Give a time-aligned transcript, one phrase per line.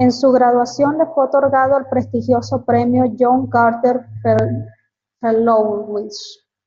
[0.00, 4.00] En su graduación le fue otorgado el prestigioso premio John Gardner
[5.20, 6.10] Fellowship.